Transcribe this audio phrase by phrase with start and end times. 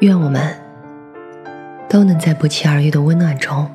[0.00, 0.54] 愿我们
[1.88, 3.66] 都能在不期而遇的温暖中，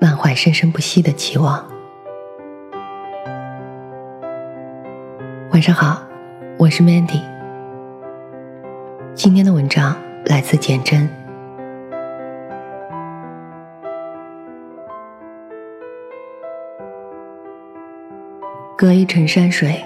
[0.00, 1.66] 满怀生生不息的期望。
[5.50, 6.00] 晚上好，
[6.56, 7.20] 我是 Mandy。
[9.14, 11.08] 今天的文章来自简真。
[18.76, 19.84] 隔一程山水，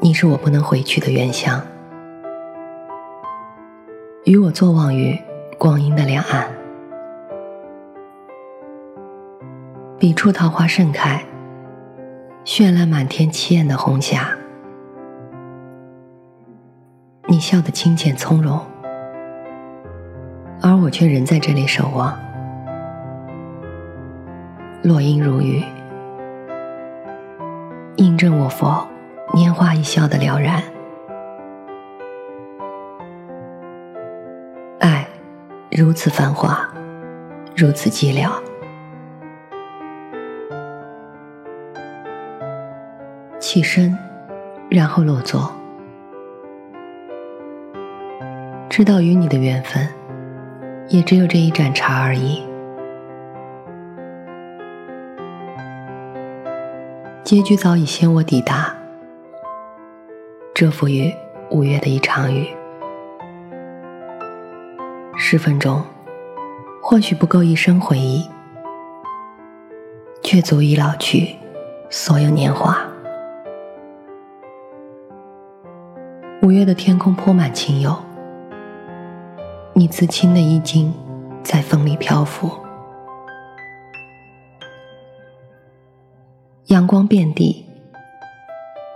[0.00, 1.64] 你是我不能回去的原乡。
[4.26, 5.16] 与我坐望于
[5.56, 6.48] 光阴的两岸，
[10.00, 11.24] 彼处桃花盛开，
[12.44, 14.36] 绚烂满天七艳的红霞。
[17.28, 18.60] 你笑得清浅从容，
[20.60, 22.18] 而我却仍在这里守望。
[24.82, 25.62] 落英如雨，
[27.94, 28.88] 印证我佛
[29.34, 30.60] 拈花一笑的了然。
[35.78, 36.66] 如此繁华，
[37.54, 38.30] 如此寂寥。
[43.38, 43.94] 起身，
[44.70, 45.52] 然后落座。
[48.70, 49.86] 知道与你的缘分，
[50.88, 52.42] 也只有这一盏茶而已。
[57.22, 58.74] 结局早已先我抵达，
[60.54, 61.12] 蛰伏于
[61.50, 62.48] 五月的一场雨。
[65.28, 65.82] 十分钟，
[66.80, 68.30] 或许不够一生回忆，
[70.22, 71.34] 却足以老去
[71.90, 72.78] 所有年华。
[76.42, 77.96] 五月的天空铺满青釉，
[79.72, 80.94] 你自青的衣襟
[81.42, 82.48] 在风里漂浮，
[86.66, 87.66] 阳光遍地，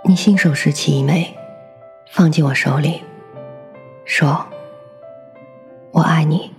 [0.05, 1.35] 你信手拾起一枚，
[2.09, 3.01] 放进我手里，
[4.05, 4.45] 说。
[5.93, 6.49] 我爱你，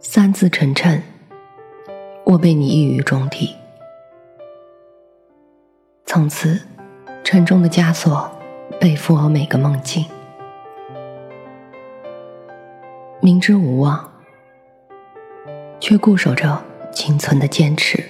[0.00, 1.02] 三字沉沉，
[2.24, 3.54] 我被你一语中的。
[6.06, 6.58] 从此，
[7.22, 8.30] 沉重的枷锁
[8.80, 10.02] 背负我每个梦境。
[13.20, 14.10] 明知无望，
[15.78, 18.02] 却固守着仅存的坚持，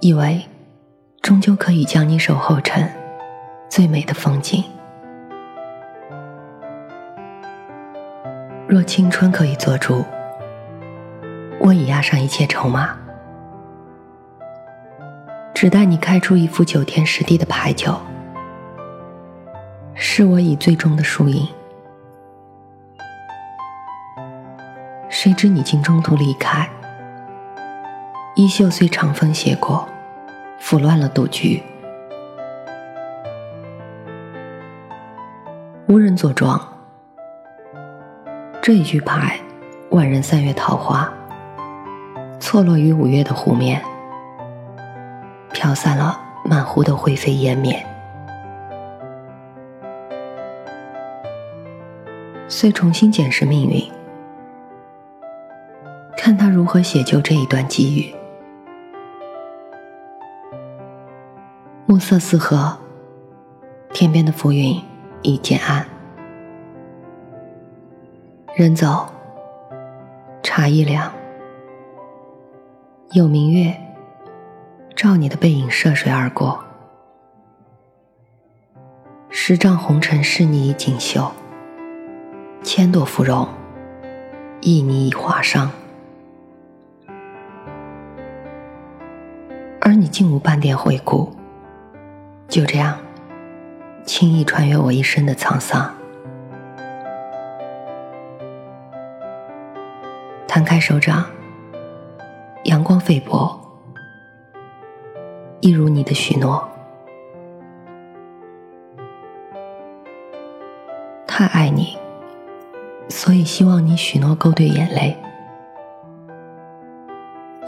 [0.00, 0.42] 以为。
[1.30, 2.84] 终究可以将你守候成
[3.68, 4.64] 最美的风景。
[8.66, 10.04] 若青春可以做主，
[11.60, 12.96] 我已押上一切筹码，
[15.54, 17.96] 只待你开出一副九天十地的牌九，
[19.94, 21.46] 是我以最终的输赢。
[25.08, 26.68] 谁知你竟中途离开，
[28.34, 29.86] 衣袖随长风斜过。
[30.70, 31.60] 腐乱了赌局，
[35.88, 36.60] 无人坐庄。
[38.62, 39.36] 这一句牌，
[39.90, 41.12] 万人三月桃花，
[42.38, 43.82] 错落于五月的湖面，
[45.52, 47.84] 飘散了满湖的灰飞烟灭。
[52.46, 53.90] 遂重新检视命运，
[56.16, 58.19] 看他如何写就这一段机遇。
[62.00, 62.76] 色四合，
[63.92, 64.82] 天边的浮云
[65.22, 65.86] 已渐暗。
[68.56, 69.06] 人走，
[70.42, 71.12] 茶一凉，
[73.12, 73.76] 有明月
[74.96, 76.64] 照你的背影涉水而过。
[79.28, 81.30] 十丈红尘是你已锦绣，
[82.62, 83.46] 千朵芙蓉
[84.60, 85.68] 亦你已华裳，
[89.80, 91.30] 而你竟无半点回顾。
[92.50, 92.98] 就这样，
[94.04, 95.94] 轻易穿越我一生的沧桑。
[100.48, 101.24] 摊开手掌，
[102.64, 103.56] 阳光菲薄，
[105.60, 106.68] 一如你的许诺。
[111.28, 111.96] 太爱你，
[113.08, 115.16] 所以希望你许诺勾兑眼泪，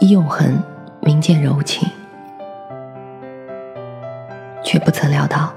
[0.01, 0.61] 以永恒
[0.99, 1.89] 铭鉴柔情。
[4.73, 5.53] 却不曾料到，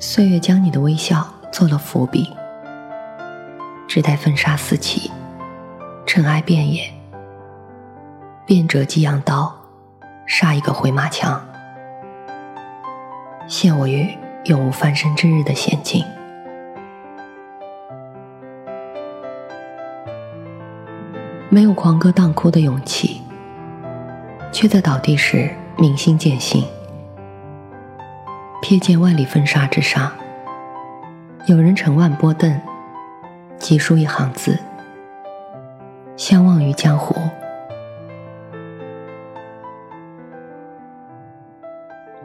[0.00, 2.28] 岁月将你的微笑做了伏笔，
[3.86, 5.12] 只待风沙四起，
[6.04, 6.92] 尘埃遍野，
[8.44, 9.54] 便折激扬刀，
[10.26, 11.40] 杀一个回马枪，
[13.46, 14.12] 陷我于
[14.46, 16.04] 永无翻身之日的险境。
[21.48, 23.22] 没有狂歌荡哭的勇气，
[24.50, 26.64] 却在倒地时明心见性。
[28.62, 30.10] 瞥见万里风沙之上，
[31.46, 32.60] 有人乘万波凳，
[33.58, 34.58] 急书一行字，
[36.16, 37.14] 相忘于江湖。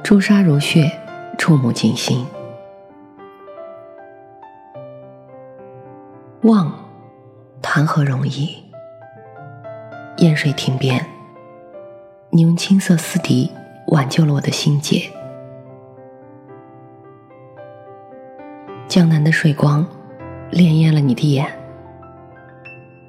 [0.02, 0.92] 朱砂如血，
[1.38, 2.26] 触目惊心。
[6.42, 6.74] 忘，
[7.62, 8.64] 谈何容易？
[10.18, 11.06] 烟水亭边，
[12.32, 13.52] 你用青色丝笛
[13.88, 15.12] 挽救了我的心结。
[18.92, 19.88] 江南的水光，
[20.52, 21.48] 潋滟了你的眼。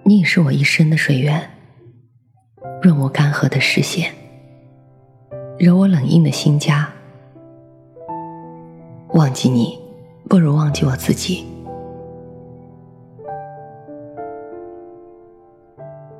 [0.05, 1.43] 你已是我一生的水源，
[2.81, 4.13] 润我干涸的视线，
[5.59, 6.87] 揉我冷硬的心枷。
[9.15, 9.77] 忘记你，
[10.29, 11.45] 不如忘记我自己。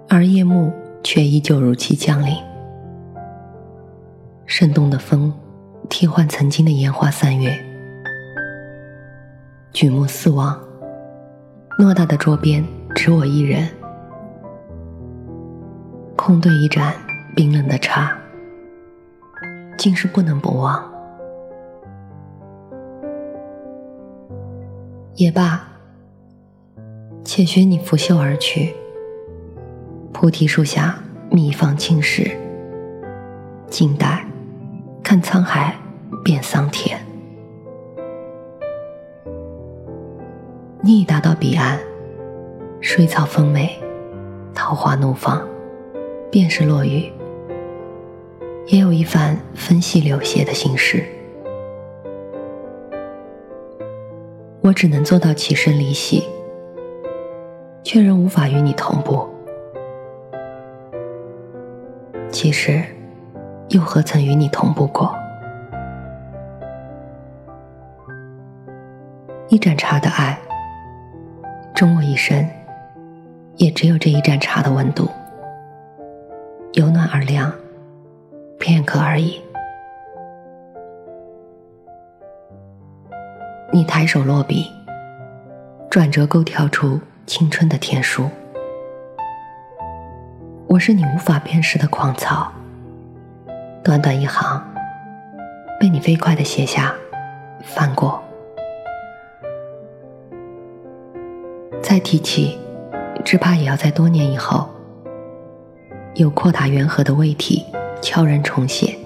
[0.09, 0.73] 而夜幕
[1.05, 2.35] 却依旧如期降临，
[4.45, 5.33] 生动的风
[5.89, 7.72] 替换曾经的烟花三月。
[9.73, 10.61] 举目四望，
[11.79, 12.63] 偌大的桌边
[12.95, 13.67] 只我一人，
[16.15, 16.93] 空对一盏
[17.35, 18.15] 冰冷的茶，
[19.79, 20.79] 竟是不能不忘。
[25.15, 25.67] 也罢，
[27.25, 28.75] 且学你拂袖而去，
[30.13, 30.99] 菩提树下
[31.31, 32.31] 觅方青石，
[33.71, 34.23] 静待
[35.03, 35.75] 看沧海
[36.23, 37.01] 变桑田。
[40.85, 41.79] 你已达到彼岸，
[42.81, 43.81] 水草丰美，
[44.53, 45.41] 桃花怒放，
[46.29, 47.09] 便是落雨，
[48.67, 51.05] 也有一番分析流泻的心事。
[54.61, 56.25] 我只能做到起身离席，
[57.85, 59.25] 却仍无法与你同步。
[62.33, 62.83] 其实，
[63.69, 65.15] 又何曾与你同步过？
[69.49, 70.37] 一盏茶的爱。
[71.75, 72.49] 终我一生，
[73.57, 75.09] 也只有这一盏茶的温度，
[76.75, 77.53] 由暖而凉，
[78.59, 79.41] 片刻而已。
[83.73, 84.71] 你抬手落笔，
[85.91, 88.29] 转折勾挑出青春的天书。
[90.69, 92.53] 我是你无法辨识的狂草，
[93.83, 94.63] 短短一行，
[95.81, 96.95] 被你飞快的写下，
[97.65, 98.23] 翻过。
[101.93, 102.59] 再提起，
[103.23, 104.67] 只怕也要在多年以后，
[106.15, 107.67] 有扩大圆合的胃体
[108.01, 108.97] 悄然重写，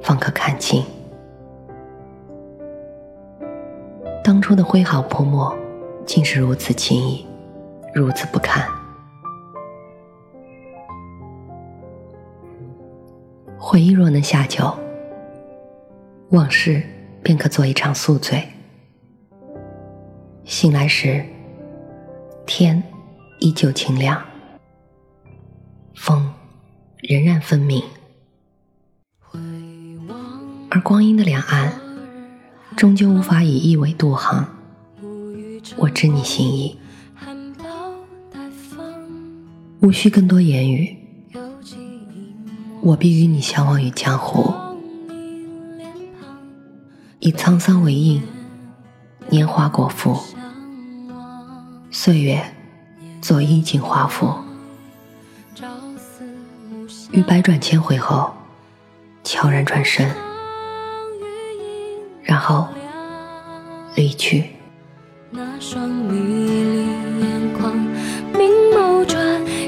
[0.00, 0.80] 方可看清。
[4.22, 5.52] 当初的挥毫泼墨，
[6.06, 7.26] 竟是如此轻易，
[7.92, 8.64] 如此不堪。
[13.58, 14.72] 回忆若能下酒，
[16.28, 16.80] 往事
[17.24, 18.40] 便可做一场宿醉。
[20.44, 21.24] 醒来时。
[22.52, 22.82] 天
[23.38, 24.20] 依旧清亮，
[25.94, 26.34] 风
[26.98, 27.80] 仍然分明，
[30.68, 31.72] 而光阴的两岸，
[32.76, 34.44] 终究无法以一为渡航。
[35.76, 36.76] 我知你心意，
[39.80, 40.96] 无需更多言语，
[42.80, 44.52] 我必与你相忘于江湖，
[47.20, 48.20] 以沧桑为印，
[49.28, 50.18] 年华果腹。
[51.92, 52.40] 岁月，
[53.20, 54.32] 做衣锦华服，
[57.10, 58.32] 于百转千回后，
[59.24, 60.08] 悄然转身，
[62.22, 62.68] 然后
[63.96, 64.50] 离去。
[65.30, 67.76] 那双迷离眼眶，
[68.38, 69.20] 明眸转，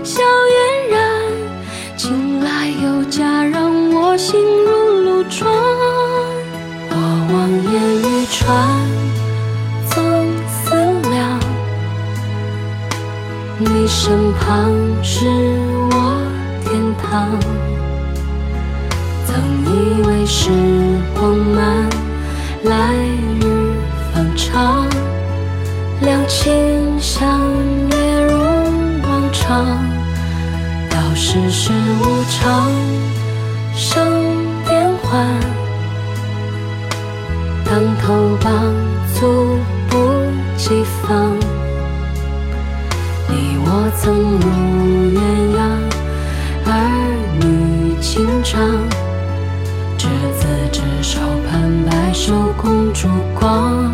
[0.04, 1.22] 笑嫣然，
[1.96, 4.70] 青睐有加，让我心如
[5.02, 5.52] 露窗。
[6.88, 6.94] 我
[7.32, 8.81] 望眼欲穿。
[14.04, 14.68] 身旁
[15.00, 15.28] 是
[15.92, 15.94] 我
[16.64, 17.38] 天堂，
[19.24, 19.32] 曾
[19.64, 20.50] 以为时
[21.14, 21.88] 光慢，
[22.64, 22.96] 来
[23.38, 23.44] 日
[24.12, 24.88] 方长，
[26.00, 27.38] 两情相
[27.90, 28.38] 悦如
[29.04, 29.64] 往常，
[30.90, 32.68] 到世事无常，
[33.76, 34.04] 生
[34.66, 35.24] 变幻，
[37.64, 38.52] 当头棒，
[39.14, 39.56] 猝
[39.88, 41.41] 不及防。
[43.98, 44.46] 曾如
[45.10, 45.20] 鸳
[45.56, 45.60] 鸯，
[46.66, 46.70] 儿
[47.40, 48.60] 女情长。
[49.96, 50.08] 执
[50.38, 53.08] 子之手，盼白首共烛
[53.38, 53.90] 光，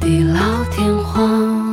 [0.00, 1.65] 地老天荒。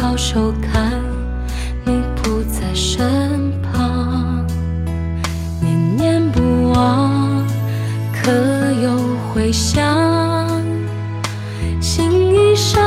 [0.00, 0.98] 翘首看，
[1.84, 4.46] 你不在身旁，
[5.60, 7.44] 念念不忘，
[8.10, 8.32] 可
[8.82, 8.96] 有
[9.28, 9.84] 回响？
[11.82, 12.80] 心已伤。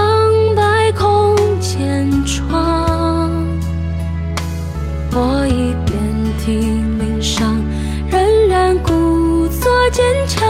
[0.56, 3.30] 百孔千疮
[5.12, 5.96] 我已遍
[6.40, 6.52] 体
[6.98, 7.64] 鳞伤，
[8.10, 10.50] 仍然故作坚强。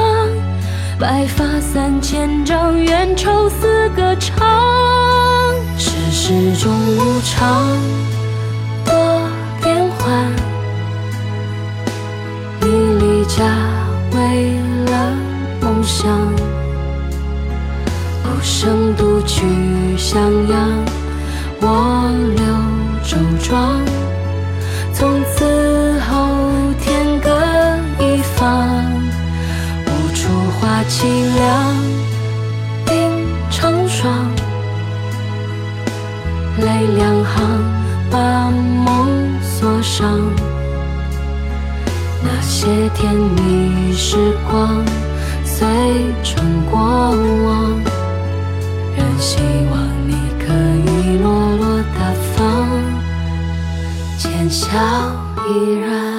[0.97, 5.12] 白发三千丈，缘愁似歌唱。
[6.25, 7.77] 世事终无常，
[8.85, 8.95] 多
[9.61, 10.31] 变幻。
[12.61, 13.43] 你离家
[14.13, 15.17] 为了
[15.59, 16.09] 梦想，
[18.23, 19.43] 孤身独去
[19.97, 20.69] 襄阳，
[21.59, 22.45] 我留
[23.03, 24.02] 周庄。
[54.63, 54.79] 笑
[55.49, 56.12] 依然。